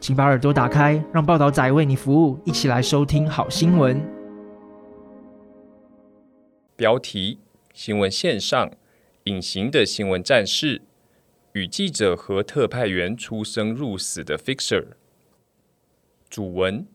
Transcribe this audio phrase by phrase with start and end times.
[0.00, 4.00] 请把耳朵打开，让报道仔为你服务，一起来收听好新闻。
[6.76, 7.40] 标题：
[7.74, 8.70] 新闻线上，
[9.24, 10.82] 隐形的新闻战士，
[11.52, 14.86] 与记者和特派员出生入死的 Fixer。
[16.30, 16.86] 主文。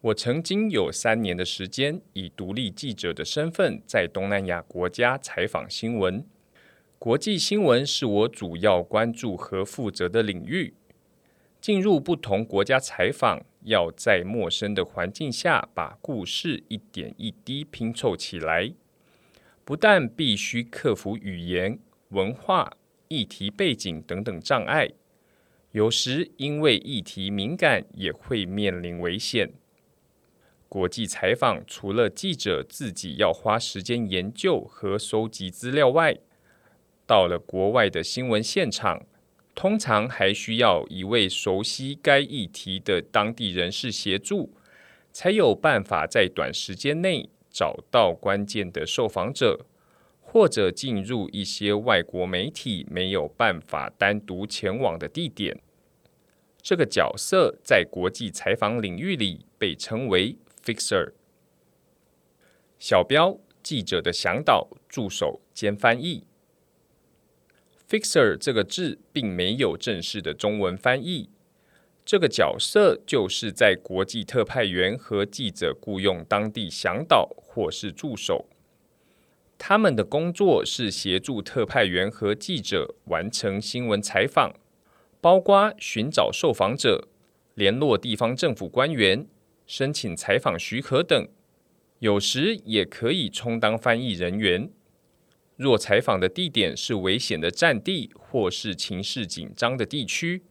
[0.00, 6.26] 我曾经有三年的时间，以独立记者的身份在东南亚国家采访新闻。
[6.98, 10.74] 国际新闻是我主要关注和负责的领域。
[11.62, 18.74] 进入不同国家采访，要在陌生的环境下把故事一点一滴拼凑起来，
[19.64, 22.72] 不但必须克服语言、文化、
[23.06, 24.90] 议题背景等等障碍，
[25.70, 29.52] 有时因为议题敏感，也会面临危险。
[30.68, 36.16] 国际采访除了记者自己要花时间研究和收集资料外，
[37.06, 39.06] 到了国外的新闻现场，
[39.54, 44.52] 通常还需要一位熟悉该议题的当地人士协助，
[45.12, 49.66] 才有办法在短时间内找到关键的受访者，
[50.20, 55.60] 或者进入一些外国媒体没有办法单独前往的地点。
[56.60, 60.36] 这个角色在国际采访领域里被称为。
[60.64, 61.10] Fixer，
[62.78, 66.24] 小标记者的向导、助手兼翻译。
[67.92, 71.28] Fixer 这个字并没有正式的中文翻译。
[72.06, 78.46] 这个角色就是在国际特派员和记者雇佣当地向导或是助手，
[79.58, 84.54] 他们的工作是协助特派员和记者完成新闻采访，
[85.20, 87.08] 包括寻找受访者、
[87.56, 89.26] 联络地方政府官员。
[89.66, 91.28] 申请采访许可等，
[91.98, 94.70] 有时也可以充当翻译人员。
[95.62, 100.42] 若采访的地点是危险的战地或是情势紧张的地区，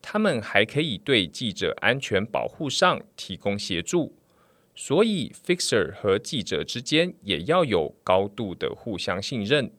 [0.00, 4.14] 他们还可以对记者安全保护上提供协助。
[4.76, 9.72] 所以，Fixer 和记者之间也要有高度的互相信任。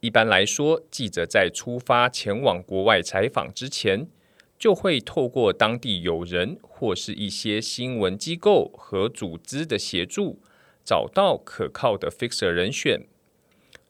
[0.00, 4.08] 一般来说，记者在出发前往国外采访之前，
[4.56, 10.40] 就会透过当地友人或是一些新闻机构和组织的协助，
[10.84, 13.06] 找到可靠的 fixer 人选。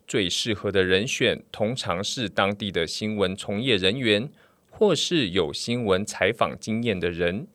[0.08, 4.30] 最适合的人选通常是当地的新闻从业人员，
[4.70, 7.46] 或是有新闻采访经验的人，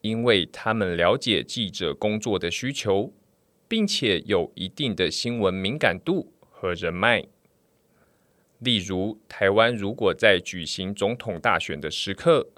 [0.00, 3.12] 因为他们了解记者工作的需求，
[3.66, 7.24] 并且有一定的新闻敏感度和人脉。
[8.60, 12.48] 例如，台湾如果在举行总统大选的时刻，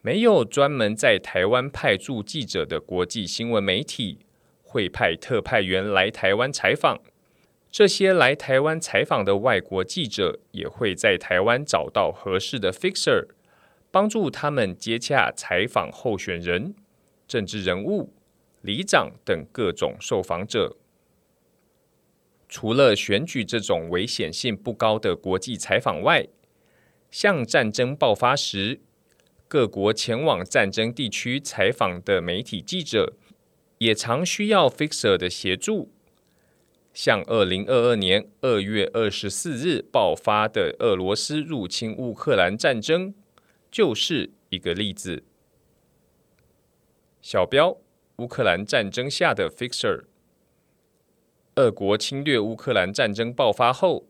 [0.00, 4.20] 没有专门在台湾派驻记者的国际新闻媒体，
[4.62, 7.00] 会派特派员来台湾采访。
[7.74, 13.26] 这些来台湾采访的外国记者，也会在台湾找到合适的 fixer，
[13.90, 16.76] 帮助他们接洽采访候选人、
[17.26, 18.12] 政治人物、
[18.60, 20.76] 里长等各种受访者。
[22.48, 26.28] 除了选举这种危险性不高的国际采访外，
[27.10, 28.78] 像战争爆发时，
[29.48, 33.14] 各国前往战争地区采访的媒体记者，
[33.78, 35.90] 也常需要 fixer 的协助。
[36.94, 43.12] 像二零二二年二月二十四日爆发的俄罗斯入侵乌克兰战争，
[43.68, 45.24] 就是一个例子。
[47.20, 47.76] 小标：
[48.18, 50.04] 乌克兰战争下的 fixer。
[51.56, 54.06] 俄国侵略乌克兰战争爆发后，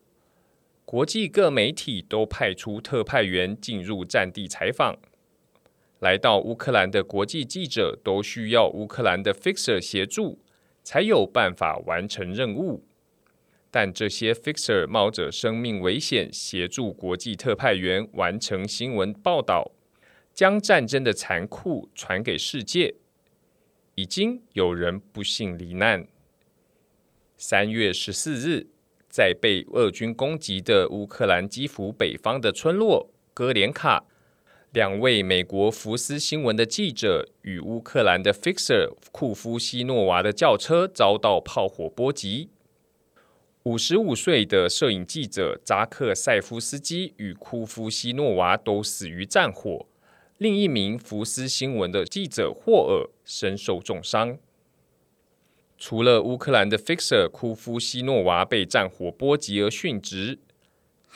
[0.85, 4.99] 国际各媒体都派出特派员进入战地采访。
[6.01, 10.39] 来到乌克兰的国际记者都需要乌克兰的 fixer 协助，
[10.85, 12.85] 才有办法完成任务。
[13.73, 19.73] 但这些 fixer 冒着生命危险协助国际特派员完成新闻报道，
[20.33, 22.95] 将战争的残酷传给世界。
[23.97, 26.07] 已经有人不幸罹难。
[27.37, 28.67] 三月十四日，
[29.09, 34.05] 在被俄军攻击的乌克兰基辅北方的村落戈连卡，
[34.75, 42.49] 两位美国福斯新闻的记者与乌克兰的 Fixer 库夫西诺娃的轿车遭到炮火波及。
[43.63, 49.87] 五十五岁的摄影记者扎克塞夫斯基与库夫西诺娃都死于战火，
[50.39, 54.37] 另一名福斯新闻的记者霍尔身受重伤。
[55.79, 60.41] 除了乌克兰的 Fixer 库夫西诺娃被战火波及而殉职，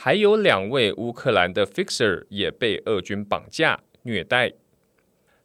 [0.00, 4.52] 还有两位乌克兰的 Fixer 也被俄军绑架虐待。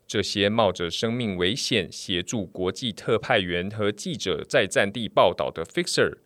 [0.06, 6.20] 这些冒着生命危险协助国际特派员和记者在战地报道的 Fixer，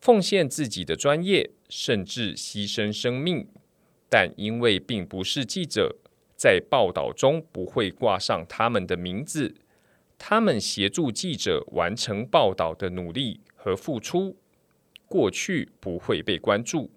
[0.00, 3.46] 奉献自己的专业，甚至牺牲生命，
[4.08, 5.94] 但因为并不是记者，
[6.34, 9.54] 在报道中不会挂上他们的名字。
[10.18, 14.36] 他们协助记者完成报道的努力和付出，
[15.06, 16.90] 过去不会被关注，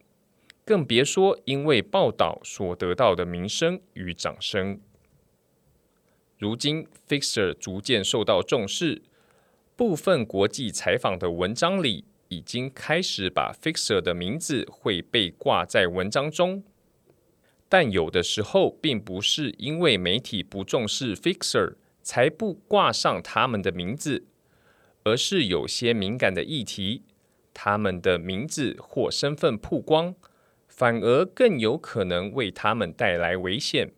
[0.70, 4.80] 更别说因为报道所得到的名声与掌声。
[6.38, 9.02] 如今，Fixer 逐渐受到重视，
[9.76, 16.64] 部分国际采访的文章里已经开始把 Fixer 的名字会被挂在文章中，
[17.68, 21.78] 但有的时候并不是因为媒体不重视 Fixer。
[22.02, 24.26] 才不挂上他们的名字，
[25.04, 27.04] 而是有些敏感的议题，
[27.54, 30.16] 他们的名字或身份曝光，
[30.80, 33.92] 反而更有可能为他们带来危险。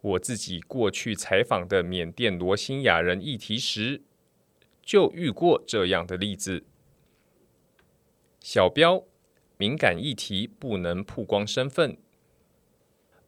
[0.00, 4.02] 我自己过去采访的缅甸罗兴亚人议题时，
[4.82, 6.64] 就遇过这样的例子。
[8.40, 9.04] 小标：
[9.56, 11.96] 敏感议题不能曝光身份。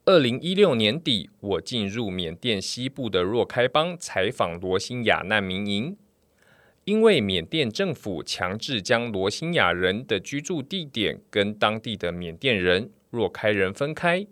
[0.04, 5.96] 二零一六年底，我进入缅甸西部的若开邦采访罗兴亚难民营，
[6.86, 14.24] 因为缅甸政府强制将罗兴亚人的居住地点跟当地的缅甸人若开人分开，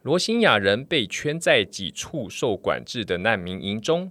[0.00, 4.10] 罗兴亚人被圈在几处受管制的难民营中，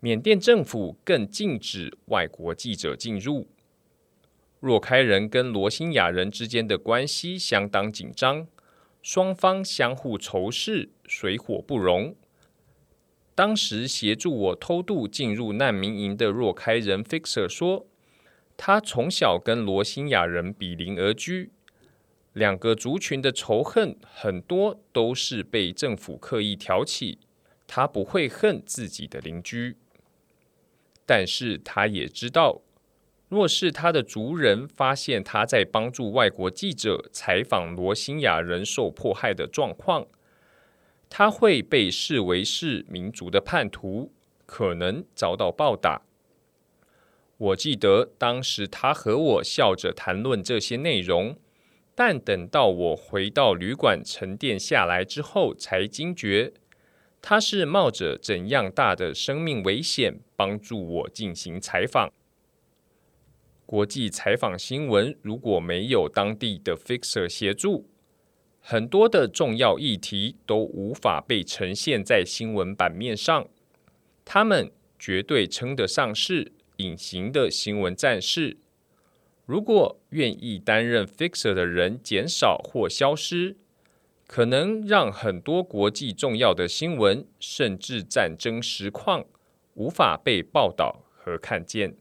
[0.00, 3.46] 缅甸政府更禁止外国记者进入。
[4.58, 8.46] 若开人跟罗兴亚人之间的关系相当紧张。
[9.02, 12.14] 双方相互仇视，水火不容。
[13.40, 17.86] 当时协助我偷渡进入难民营的若开人 Fixer 说，
[18.58, 21.50] 他从小跟罗兴亚人比邻而居，
[22.34, 27.18] 两个族群的仇恨很多都是被政府刻意挑起。
[27.66, 29.78] 他不会恨自己的邻居，
[31.06, 32.60] 但是他也知道。
[33.30, 40.06] 若是他的族人发现他在帮助外国记者采访罗兴亚人受迫害的状况，
[41.10, 44.12] 他会被视为是民族的叛徒，
[44.46, 46.02] 可能遭到暴打。
[47.36, 51.36] 我记得当时他和我笑着谈论这些内容，
[51.94, 56.52] 但等到我回到旅馆沉淀下来之后，才惊觉
[57.20, 62.12] 他是冒着怎样大的生命危险帮助我进行采访。
[63.66, 67.88] 国际采访新闻如果没有当地的 fixer 协助，
[68.60, 73.48] 很多的重要议题都无法被呈现在新闻版面上。
[74.24, 78.58] 他们绝对称得上是隐形的新闻战士。
[79.46, 83.56] 如果愿意担任 fixer 的人减少或消失，
[84.28, 89.26] 可能让很多国际重要的新闻，甚至战争实况，
[89.74, 91.96] 无法被报道和看见。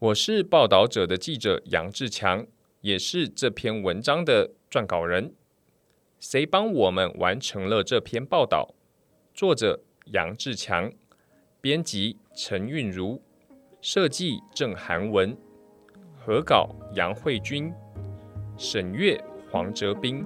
[0.00, 2.44] 我是报道者的记者杨志强，
[2.84, 5.34] 也是这篇文章的撰稿人。
[6.20, 8.74] 谁帮我们完成了这篇报道？
[9.32, 9.80] 作者
[10.12, 10.92] 杨志强，
[11.62, 13.22] 编辑陈韵如，
[13.80, 15.34] 设计郑涵文，
[16.14, 17.72] 合稿杨慧君，
[18.58, 19.18] 审阅
[19.50, 20.22] 黄哲斌。